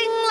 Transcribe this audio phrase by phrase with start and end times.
[0.00, 0.29] sing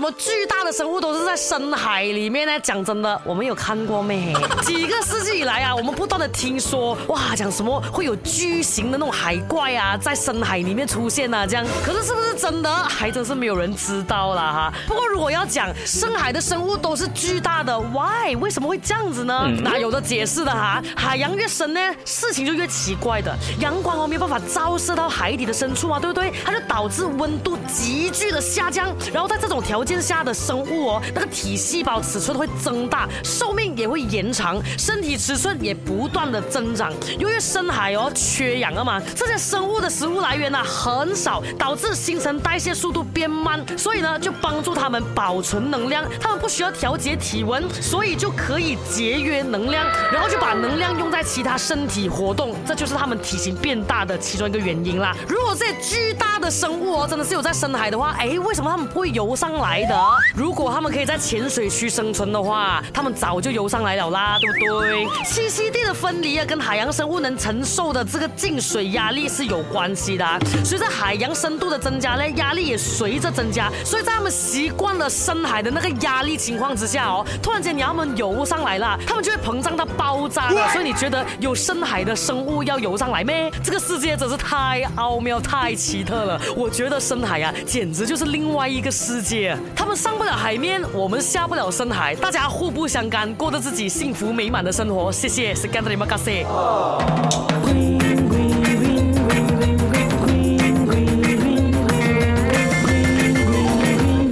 [0.00, 2.58] 么巨大的生物都是在深海里面呢？
[2.60, 4.34] 讲真的，我们有看过咩？
[4.62, 11.64] 几个世纪以来啊，我们不断的听说，哇，讲什么会有巨型的那种海怪啊，在深海里面出现啊，这样。
[11.84, 14.72] 可是是不是真的，还真是没有人知道啦哈。
[14.86, 18.34] 不过如果要讲深海的生物都是巨大的，why？
[18.40, 19.48] 为什么会这样子呢？
[19.62, 20.82] 那有的解释的哈。
[20.96, 23.34] 海洋越深呢，事情就越奇怪的。
[23.60, 26.32] 阳光哦没有办法照射到海底的深处啊，对不对？
[26.44, 36.92] 它就导致温度急剧的下降，然后在这种条件下的生物哦，那个体细胞尺寸会增大，寿命也会延长，身体尺寸也不断的增长。
[37.18, 55.14] 由于深海哦缺氧了嘛，这些生物的食物来源呢很少，导致新陈代谢速度变慢，所以呢就帮助它们保存能量，它们不需要调节体温，所以就可以节约能量，然后就把能量用在其他身体活动，这就是它们体型变大的其中一个原因啦。
[55.28, 59.98] 如果这些巨大的生物哦真的是有在深海的话，哎，为什么他们不会游上来的？
[60.34, 65.06] 如果他们可以在浅水区生存的话，他们早就游上来了啦，对不对？
[65.24, 70.26] 栖息地的分离啊，跟海洋生物能承受的这个进水压力是有关系的。
[70.64, 80.68] 随着海洋深度的增加呢，压力也随着增加，所以在他们习惯了深海的那个压力情况之下哦，突然间你要他们游上来了，他们就会膨胀到爆炸了。
[80.70, 83.50] 所以你觉得有深海的生物要游上来咩？
[83.64, 86.40] 这个世界真是太奥妙、太奇特了。
[86.56, 89.56] 我觉得深海呀，简直就是另外一个世界。
[89.74, 95.10] 他们上不了海面，我们下不了深海，大家互不相干，过着自己幸福美满的生活。
[95.10, 96.44] 谢谢，是干的你们干谁？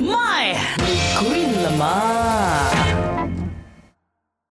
[0.02, 0.56] 卖
[1.16, 2.23] ，green 了吗？